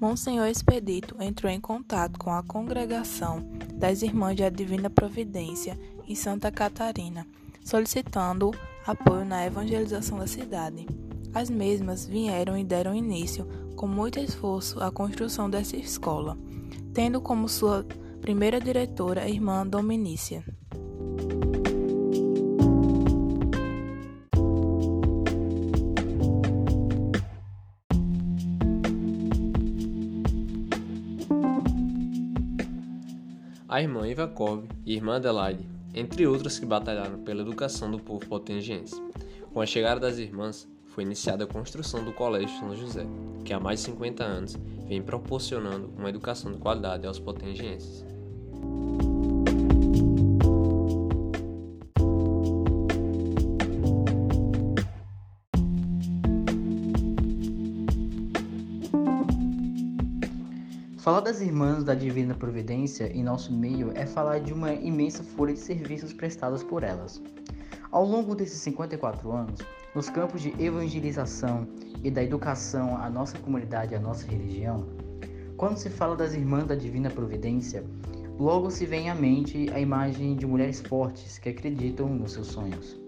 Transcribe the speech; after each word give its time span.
Monsenhor 0.00 0.46
Expedito 0.46 1.16
entrou 1.20 1.50
em 1.50 1.60
contato 1.60 2.20
com 2.20 2.30
a 2.30 2.40
congregação 2.40 3.44
das 3.74 4.00
Irmãs 4.00 4.36
da 4.36 4.48
Divina 4.48 4.88
Providência 4.88 5.76
em 6.06 6.14
Santa 6.14 6.52
Catarina, 6.52 7.26
solicitando 7.64 8.52
apoio 8.86 9.24
na 9.24 9.44
evangelização 9.44 10.18
da 10.18 10.26
cidade. 10.28 10.86
As 11.34 11.50
mesmas 11.50 12.06
vieram 12.06 12.56
e 12.56 12.62
deram 12.62 12.94
início, 12.94 13.44
com 13.74 13.88
muito 13.88 14.20
esforço, 14.20 14.80
à 14.80 14.88
construção 14.88 15.50
dessa 15.50 15.76
escola, 15.76 16.38
tendo 16.94 17.20
como 17.20 17.48
sua 17.48 17.84
primeira 18.20 18.60
diretora 18.60 19.22
a 19.22 19.28
irmã 19.28 19.66
Dominícia. 19.66 20.44
A 33.68 33.82
irmã 33.82 34.08
Iva 34.08 34.26
Cove 34.26 34.66
e 34.86 34.94
irmã 34.94 35.16
Adelaide, 35.16 35.68
entre 35.94 36.26
outras 36.26 36.58
que 36.58 36.64
batalharam 36.64 37.18
pela 37.18 37.42
educação 37.42 37.90
do 37.90 37.98
povo 37.98 38.26
potengiense. 38.26 38.98
Com 39.52 39.60
a 39.60 39.66
chegada 39.66 40.00
das 40.00 40.16
irmãs, 40.16 40.66
foi 40.86 41.04
iniciada 41.04 41.44
a 41.44 41.46
construção 41.46 42.02
do 42.02 42.10
Colégio 42.10 42.58
São 42.58 42.74
José, 42.74 43.06
que 43.44 43.52
há 43.52 43.60
mais 43.60 43.80
de 43.80 43.86
50 43.86 44.24
anos 44.24 44.56
vem 44.88 45.02
proporcionando 45.02 45.92
uma 45.98 46.08
educação 46.08 46.50
de 46.50 46.56
qualidade 46.56 47.06
aos 47.06 47.18
potengienses. 47.18 48.06
Falar 60.98 61.20
das 61.20 61.40
Irmãs 61.40 61.84
da 61.84 61.94
Divina 61.94 62.34
Providência 62.34 63.06
em 63.16 63.22
nosso 63.22 63.52
meio 63.52 63.92
é 63.94 64.04
falar 64.04 64.40
de 64.40 64.52
uma 64.52 64.72
imensa 64.72 65.22
folha 65.22 65.54
de 65.54 65.60
serviços 65.60 66.12
prestados 66.12 66.64
por 66.64 66.82
elas. 66.82 67.22
Ao 67.92 68.04
longo 68.04 68.34
desses 68.34 68.60
54 68.62 69.30
anos, 69.30 69.60
nos 69.94 70.10
campos 70.10 70.42
de 70.42 70.52
evangelização 70.60 71.68
e 72.02 72.10
da 72.10 72.20
educação 72.20 72.96
à 72.96 73.08
nossa 73.08 73.38
comunidade 73.38 73.92
e 73.92 73.96
à 73.96 74.00
nossa 74.00 74.26
religião, 74.26 74.88
quando 75.56 75.76
se 75.76 75.88
fala 75.88 76.16
das 76.16 76.34
Irmãs 76.34 76.66
da 76.66 76.74
Divina 76.74 77.10
Providência, 77.10 77.84
logo 78.36 78.68
se 78.68 78.84
vem 78.84 79.08
à 79.08 79.14
mente 79.14 79.70
a 79.72 79.78
imagem 79.78 80.34
de 80.34 80.46
mulheres 80.46 80.80
fortes 80.80 81.38
que 81.38 81.48
acreditam 81.48 82.08
nos 82.08 82.32
seus 82.32 82.48
sonhos. 82.48 83.07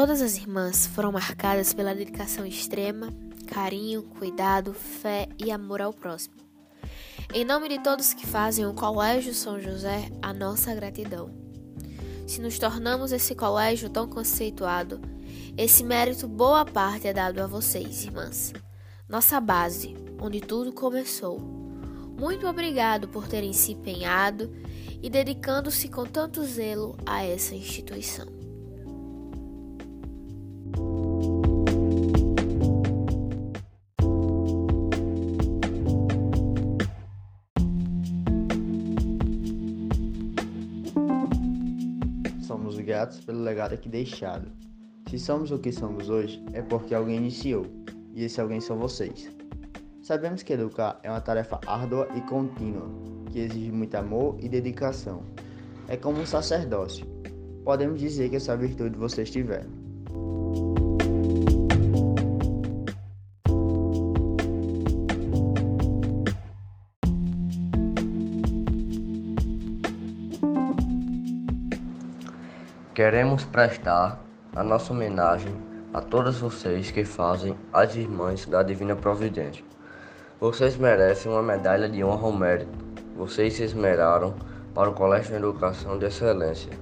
Todas 0.00 0.22
as 0.22 0.36
irmãs 0.36 0.86
foram 0.86 1.10
marcadas 1.10 1.74
pela 1.74 1.92
dedicação 1.92 2.46
extrema, 2.46 3.12
carinho, 3.48 4.04
cuidado, 4.04 4.72
fé 4.72 5.28
e 5.36 5.50
amor 5.50 5.82
ao 5.82 5.92
próximo. 5.92 6.36
Em 7.34 7.44
nome 7.44 7.68
de 7.68 7.80
todos 7.80 8.14
que 8.14 8.24
fazem 8.24 8.64
o 8.64 8.72
Colégio 8.72 9.34
São 9.34 9.60
José, 9.60 10.08
a 10.22 10.32
nossa 10.32 10.72
gratidão. 10.72 11.34
Se 12.28 12.40
nos 12.40 12.60
tornamos 12.60 13.10
esse 13.10 13.34
colégio 13.34 13.90
tão 13.90 14.06
conceituado, 14.08 15.00
esse 15.56 15.82
mérito 15.82 16.28
boa 16.28 16.64
parte 16.64 17.08
é 17.08 17.12
dado 17.12 17.40
a 17.40 17.48
vocês, 17.48 18.04
irmãs. 18.04 18.52
Nossa 19.08 19.40
base, 19.40 19.96
onde 20.20 20.40
tudo 20.40 20.72
começou. 20.72 21.40
Muito 22.16 22.46
obrigado 22.46 23.08
por 23.08 23.26
terem 23.26 23.52
se 23.52 23.72
empenhado 23.72 24.48
e 25.02 25.10
dedicando-se 25.10 25.88
com 25.88 26.06
tanto 26.06 26.44
zelo 26.44 26.96
a 27.04 27.24
essa 27.24 27.56
instituição. 27.56 28.47
Gratos 42.88 43.20
pelo 43.20 43.42
legado 43.42 43.74
aqui 43.74 43.86
deixado. 43.86 44.50
Se 45.10 45.18
somos 45.18 45.50
o 45.50 45.58
que 45.58 45.70
somos 45.70 46.08
hoje, 46.08 46.42
é 46.54 46.62
porque 46.62 46.94
alguém 46.94 47.18
iniciou, 47.18 47.66
e 48.14 48.24
esse 48.24 48.40
alguém 48.40 48.62
são 48.62 48.78
vocês. 48.78 49.30
Sabemos 50.00 50.42
que 50.42 50.54
educar 50.54 50.98
é 51.02 51.10
uma 51.10 51.20
tarefa 51.20 51.60
árdua 51.66 52.08
e 52.16 52.22
contínua, 52.22 52.88
que 53.30 53.40
exige 53.40 53.70
muito 53.70 53.94
amor 53.94 54.38
e 54.40 54.48
dedicação. 54.48 55.22
É 55.86 55.98
como 55.98 56.18
um 56.18 56.24
sacerdócio. 56.24 57.06
Podemos 57.62 58.00
dizer 58.00 58.30
que 58.30 58.36
essa 58.36 58.56
virtude 58.56 58.98
vocês 58.98 59.30
tiveram. 59.30 59.70
Queremos 72.98 73.44
prestar 73.44 74.20
a 74.56 74.64
nossa 74.64 74.92
homenagem 74.92 75.54
a 75.94 76.00
todas 76.00 76.40
vocês 76.40 76.90
que 76.90 77.04
fazem 77.04 77.54
as 77.72 77.94
Irmãs 77.94 78.44
da 78.44 78.60
Divina 78.60 78.96
Providência. 78.96 79.64
Vocês 80.40 80.76
merecem 80.76 81.30
uma 81.30 81.40
medalha 81.40 81.88
de 81.88 82.02
honra 82.02 82.26
ao 82.26 82.32
mérito. 82.32 82.76
Vocês 83.16 83.54
se 83.54 83.62
esmeraram 83.62 84.34
para 84.74 84.90
o 84.90 84.94
Colégio 84.94 85.30
de 85.30 85.36
Educação 85.36 85.96
de 85.96 86.06
Excelência. 86.06 86.72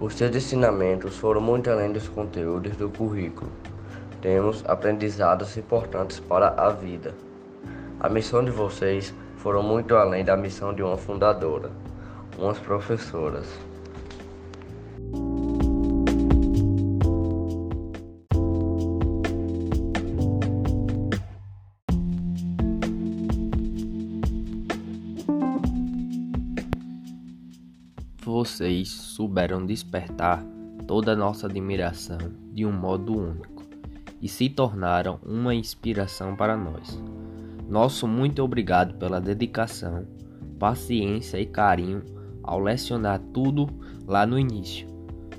Os 0.00 0.14
seus 0.14 0.34
ensinamentos 0.34 1.16
foram 1.16 1.40
muito 1.40 1.70
além 1.70 1.92
dos 1.92 2.08
conteúdos 2.08 2.76
do 2.76 2.88
currículo. 2.88 3.52
Temos 4.20 4.64
aprendizados 4.66 5.56
importantes 5.56 6.18
para 6.18 6.48
a 6.60 6.70
vida. 6.70 7.14
A 8.00 8.08
missão 8.08 8.44
de 8.44 8.50
vocês 8.50 9.14
foram 9.36 9.62
muito 9.62 9.94
além 9.94 10.24
da 10.24 10.36
missão 10.36 10.74
de 10.74 10.82
uma 10.82 10.96
fundadora, 10.96 11.70
umas 12.36 12.58
professoras. 12.58 13.46
Vocês 28.26 28.88
souberam 28.88 29.64
despertar 29.64 30.44
toda 30.84 31.12
a 31.12 31.16
nossa 31.16 31.46
admiração 31.46 32.18
de 32.52 32.66
um 32.66 32.72
modo 32.72 33.16
único 33.16 33.62
e 34.20 34.26
se 34.28 34.48
tornaram 34.48 35.20
uma 35.24 35.54
inspiração 35.54 36.34
para 36.34 36.56
nós. 36.56 37.00
Nosso 37.68 38.08
muito 38.08 38.42
obrigado 38.42 38.98
pela 38.98 39.20
dedicação, 39.20 40.08
paciência 40.58 41.40
e 41.40 41.46
carinho 41.46 42.02
ao 42.42 42.58
lecionar 42.58 43.20
tudo 43.32 43.68
lá 44.04 44.26
no 44.26 44.36
início. 44.36 44.88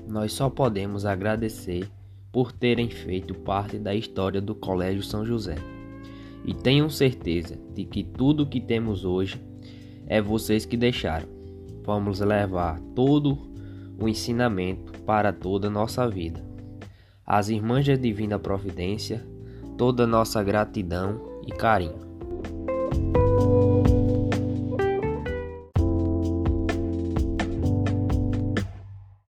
Nós 0.08 0.32
só 0.32 0.48
podemos 0.48 1.04
agradecer 1.04 1.86
por 2.32 2.52
terem 2.52 2.88
feito 2.88 3.34
parte 3.34 3.78
da 3.78 3.94
história 3.94 4.40
do 4.40 4.54
Colégio 4.54 5.02
São 5.02 5.26
José. 5.26 5.56
E 6.42 6.54
tenham 6.54 6.88
certeza 6.88 7.54
de 7.74 7.84
que 7.84 8.02
tudo 8.02 8.46
que 8.46 8.62
temos 8.62 9.04
hoje 9.04 9.38
é 10.06 10.22
vocês 10.22 10.64
que 10.64 10.74
deixaram 10.74 11.36
vamos 11.88 12.20
levar 12.20 12.78
todo 12.94 13.38
o 13.98 14.06
ensinamento 14.06 14.92
para 15.04 15.32
toda 15.32 15.68
a 15.68 15.70
nossa 15.70 16.06
vida. 16.06 16.44
As 17.24 17.48
irmãs 17.48 17.86
da 17.86 17.94
Divina 17.94 18.38
Providência, 18.38 19.26
toda 19.78 20.04
a 20.04 20.06
nossa 20.06 20.44
gratidão 20.44 21.40
e 21.46 21.50
carinho. 21.50 22.07